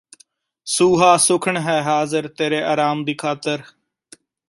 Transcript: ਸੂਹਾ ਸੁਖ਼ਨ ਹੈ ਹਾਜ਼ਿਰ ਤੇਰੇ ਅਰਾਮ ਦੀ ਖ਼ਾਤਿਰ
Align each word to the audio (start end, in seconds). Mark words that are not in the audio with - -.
ਸੂਹਾ 0.67 1.15
ਸੁਖ਼ਨ 1.17 1.57
ਹੈ 1.57 1.81
ਹਾਜ਼ਿਰ 1.81 2.27
ਤੇਰੇ 2.27 2.63
ਅਰਾਮ 2.63 3.03
ਦੀ 3.05 3.13
ਖ਼ਾਤਿਰ 3.13 3.61